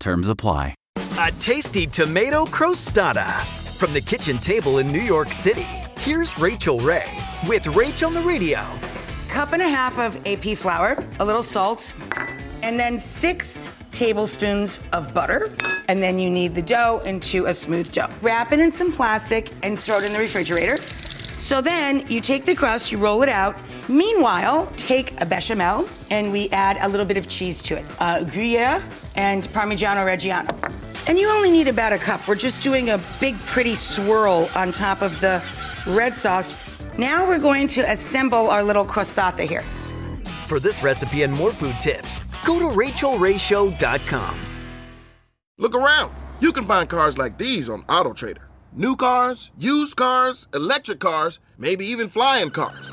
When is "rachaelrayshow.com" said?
42.66-44.38